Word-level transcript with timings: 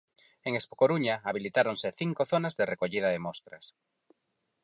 En 0.47 0.53
Expocoruña 0.59 1.15
habilitáronse 1.27 1.87
cinco 2.01 2.21
zonas 2.31 2.53
de 2.59 2.65
recollida 2.71 3.09
de 3.13 3.23
mostras. 3.25 3.65